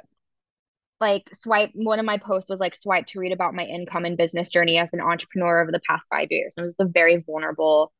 [1.02, 4.16] like swipe one of my posts was like swipe to read about my income and
[4.16, 6.54] business journey as an entrepreneur over the past five years.
[6.56, 7.92] And it was a very vulnerable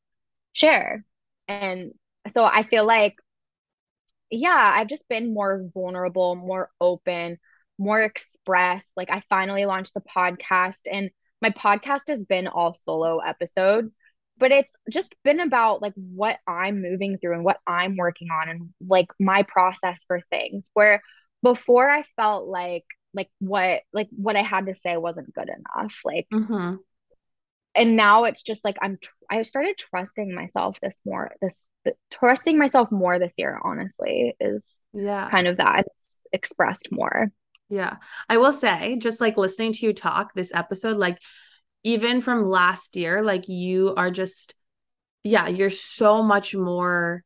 [0.53, 1.05] share.
[1.49, 1.93] And
[2.31, 3.17] so i feel like
[4.31, 7.39] yeah i've just been more vulnerable more open
[7.79, 8.93] more expressed.
[8.97, 11.11] Like i finally launched the podcast and
[11.41, 13.97] my podcast has been all solo episodes
[14.39, 18.49] but it's just been about like what i'm moving through and what i'm working on
[18.49, 21.03] and like my process for things where
[21.43, 26.01] before I felt like like what like what I had to say wasn't good enough.
[26.05, 26.77] Like mm-hmm.
[27.75, 31.61] and now it's just like I'm tr- I started trusting myself this more this
[32.11, 37.31] trusting myself more this year honestly is yeah kind of that it's expressed more.
[37.69, 37.97] Yeah.
[38.29, 41.19] I will say just like listening to you talk this episode like
[41.85, 44.55] even from last year like you are just
[45.25, 47.23] yeah, you're so much more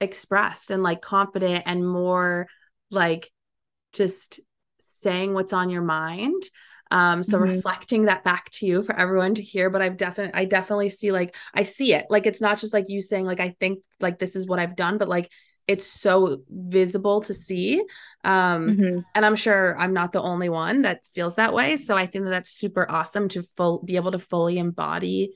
[0.00, 2.46] expressed and like confident and more
[2.90, 3.30] like
[3.92, 4.40] just
[4.80, 6.42] saying what's on your mind
[6.90, 7.52] um so mm-hmm.
[7.52, 11.12] reflecting that back to you for everyone to hear but i've definitely i definitely see
[11.12, 14.18] like i see it like it's not just like you saying like i think like
[14.18, 15.30] this is what i've done but like
[15.66, 17.78] it's so visible to see
[18.24, 18.98] um mm-hmm.
[19.14, 22.24] and i'm sure i'm not the only one that feels that way so i think
[22.24, 25.34] that that's super awesome to full be able to fully embody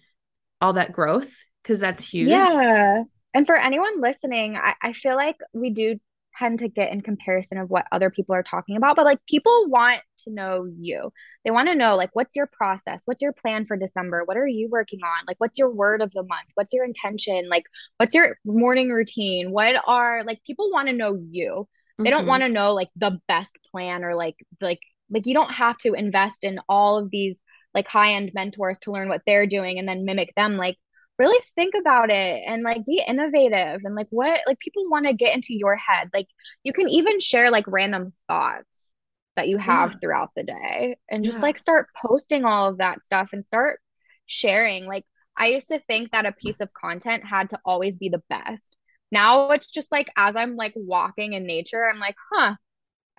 [0.61, 3.03] all that growth because that's huge yeah
[3.35, 6.01] and for anyone listening I, I feel like we do
[6.39, 9.67] tend to get in comparison of what other people are talking about but like people
[9.69, 11.13] want to know you.
[11.45, 13.03] They want to know like what's your process?
[13.05, 14.23] What's your plan for december?
[14.25, 15.25] What are you working on?
[15.27, 16.49] Like what's your word of the month?
[16.55, 17.49] What's your intention?
[17.49, 17.65] Like
[17.97, 19.51] what's your morning routine?
[19.51, 21.69] What are like people want to know you.
[21.99, 22.11] They mm-hmm.
[22.11, 25.79] don't want to know like the best plan or like like like you don't have
[25.79, 27.39] to invest in all of these
[27.75, 30.77] like high end mentors to learn what they're doing and then mimic them like
[31.23, 35.13] really think about it and like be innovative and like what like people want to
[35.13, 36.27] get into your head like
[36.65, 38.93] you can even share like random thoughts
[39.37, 39.97] that you have yeah.
[39.99, 41.43] throughout the day and just yeah.
[41.43, 43.79] like start posting all of that stuff and start
[44.27, 45.05] sharing like
[45.37, 48.77] i used to think that a piece of content had to always be the best
[49.13, 52.57] now it's just like as i'm like walking in nature i'm like huh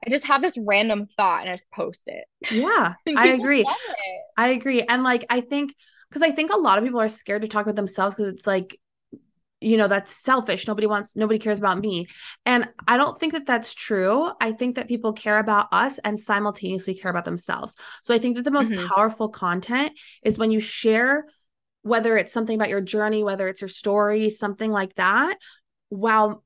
[0.05, 2.25] I just have this random thought and I just post it.
[2.51, 3.65] Yeah, I agree.
[4.35, 4.81] I agree.
[4.81, 5.73] And like, I think
[6.13, 8.45] because I think a lot of people are scared to talk about themselves because it's
[8.45, 8.79] like,
[9.61, 10.67] you know, that's selfish.
[10.67, 12.05] Nobody wants, nobody cares about me.
[12.45, 14.29] And I don't think that that's true.
[14.39, 17.77] I think that people care about us and simultaneously care about themselves.
[18.03, 18.85] So I think that the most mm-hmm.
[18.87, 21.25] powerful content is when you share,
[21.81, 25.37] whether it's something about your journey, whether it's your story, something like that,
[25.89, 26.43] while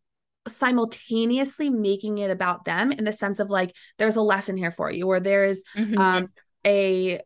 [0.48, 4.90] simultaneously making it about them in the sense of like, there's a lesson here for
[4.90, 5.98] you, or there is mm-hmm.
[5.98, 6.28] um,
[6.66, 7.20] a,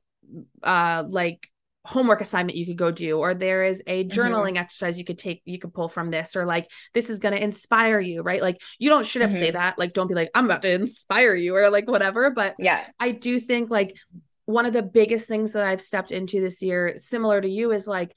[0.63, 1.50] uh, like,
[1.85, 4.19] homework assignment you could go do or there is a mm-hmm.
[4.19, 4.57] journaling mm-hmm.
[4.57, 7.43] exercise you could take you could pull from this or like this is going to
[7.43, 9.39] inspire you right like you don't should have mm-hmm.
[9.39, 12.55] say that like don't be like i'm about to inspire you or like whatever but
[12.59, 13.97] yeah i do think like
[14.45, 17.87] one of the biggest things that i've stepped into this year similar to you is
[17.87, 18.15] like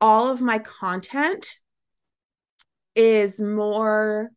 [0.00, 1.58] all of my content
[2.96, 4.30] is more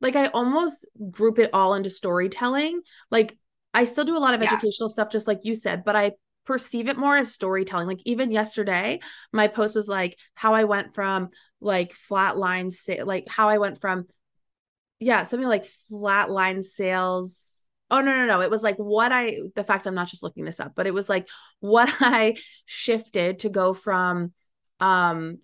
[0.00, 2.82] like I almost group it all into storytelling.
[3.10, 3.36] Like
[3.74, 4.52] I still do a lot of yeah.
[4.52, 6.12] educational stuff, just like you said, but I
[6.48, 7.86] perceive it more as storytelling.
[7.86, 9.00] Like even yesterday,
[9.32, 11.28] my post was like how I went from
[11.60, 14.06] like flat line sa- like how I went from
[14.98, 17.66] yeah, something like flat line sales.
[17.90, 18.40] Oh no, no, no.
[18.40, 20.94] It was like what I the fact I'm not just looking this up, but it
[20.94, 21.28] was like
[21.60, 24.32] what I shifted to go from
[24.80, 25.38] um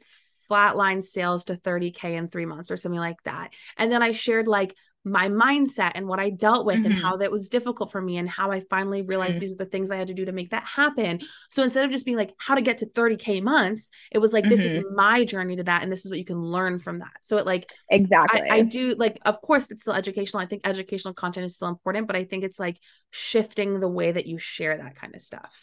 [0.50, 3.52] flatline sales to 30K in three months or something like that.
[3.76, 4.74] And then I shared like
[5.04, 6.86] my mindset and what I dealt with mm-hmm.
[6.86, 9.40] and how that was difficult for me and how I finally realized mm-hmm.
[9.40, 11.20] these are the things I had to do to make that happen.
[11.50, 14.44] So instead of just being like how to get to 30k months, it was like
[14.44, 14.50] mm-hmm.
[14.50, 14.96] this is mm-hmm.
[14.96, 17.12] my journey to that and this is what you can learn from that.
[17.20, 20.42] So it like exactly I, I do like of course it's still educational.
[20.42, 22.78] I think educational content is still important, but I think it's like
[23.10, 25.54] shifting the way that you share that kind of stuff.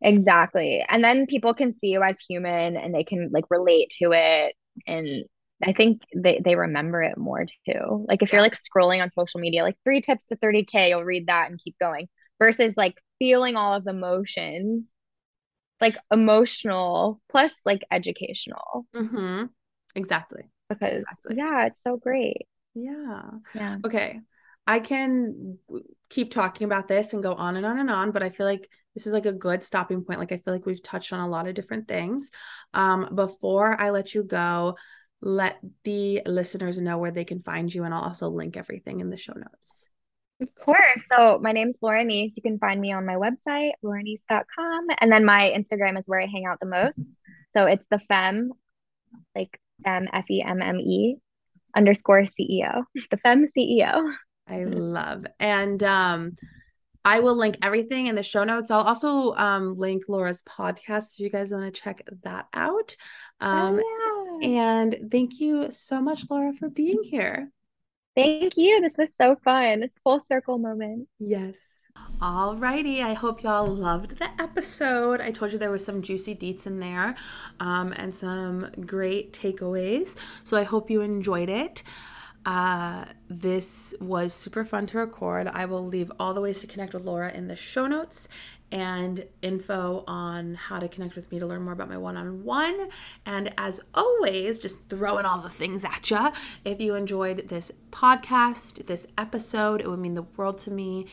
[0.00, 0.84] Exactly.
[0.88, 4.54] And then people can see you as human and they can like relate to it.
[4.86, 5.24] And
[5.62, 8.06] I think they, they remember it more too.
[8.08, 11.26] Like if you're like scrolling on social media, like three tips to 30K, you'll read
[11.26, 14.84] that and keep going versus like feeling all of the emotions,
[15.80, 18.86] like emotional plus like educational.
[18.94, 19.46] Mm-hmm.
[19.94, 20.44] Exactly.
[20.68, 21.36] Because exactly.
[21.36, 22.46] yeah, it's so great.
[22.74, 23.22] Yeah.
[23.54, 23.78] Yeah.
[23.84, 24.20] Okay.
[24.66, 25.58] I can
[26.10, 28.68] keep talking about this and go on and on and on, but I feel like
[28.94, 30.18] this is like a good stopping point.
[30.18, 32.30] Like I feel like we've touched on a lot of different things.
[32.74, 34.76] Um, before I let you go,
[35.20, 39.10] let the listeners know where they can find you, and I'll also link everything in
[39.10, 39.88] the show notes.
[40.40, 41.02] Of course.
[41.12, 42.36] So my name's Laura Neese.
[42.36, 44.86] You can find me on my website, lauraneese.com.
[45.00, 46.98] And then my Instagram is where I hang out the most.
[47.56, 48.52] So it's the femme,
[49.34, 51.16] like M F E M M E
[51.74, 52.84] underscore CEO.
[53.10, 54.12] The femme CEO.
[54.46, 55.24] I love.
[55.40, 56.36] And um
[57.04, 58.70] I will link everything in the show notes.
[58.70, 62.96] I'll also um, link Laura's podcast if you guys want to check that out.
[63.40, 64.07] Um, oh, yeah.
[64.42, 67.50] And thank you so much, Laura, for being here.
[68.16, 68.80] Thank you.
[68.80, 69.82] This was so fun.
[69.84, 71.08] It's full circle moment.
[71.20, 71.56] Yes.
[72.20, 75.20] Alrighty, I hope y'all loved the episode.
[75.20, 77.14] I told you there was some juicy deets in there
[77.60, 80.16] um, and some great takeaways.
[80.42, 81.82] So I hope you enjoyed it.
[82.44, 85.48] Uh, this was super fun to record.
[85.48, 88.28] I will leave all the ways to connect with Laura in the show notes
[88.70, 92.44] and info on how to connect with me to learn more about my one on
[92.44, 92.88] one.
[93.24, 96.30] And as always, just throwing all the things at you.
[96.64, 101.06] If you enjoyed this podcast, this episode, it would mean the world to me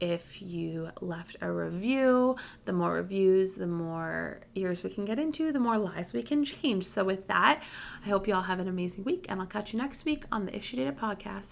[0.00, 2.36] if you left a review.
[2.64, 6.44] The more reviews, the more ears we can get into, the more lives we can
[6.44, 6.86] change.
[6.86, 7.62] So, with that,
[8.04, 10.46] I hope you all have an amazing week, and I'll catch you next week on
[10.46, 11.44] the If She Did podcast.